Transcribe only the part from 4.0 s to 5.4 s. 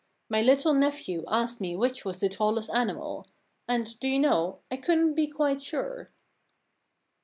you know, I couldn't be